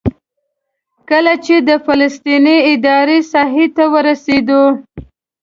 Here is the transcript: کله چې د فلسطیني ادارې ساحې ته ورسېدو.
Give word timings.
کله 1.09 1.33
چې 1.45 1.55
د 1.67 1.69
فلسطیني 1.85 2.57
ادارې 2.73 3.19
ساحې 3.31 3.65
ته 3.75 3.83
ورسېدو. 3.93 4.63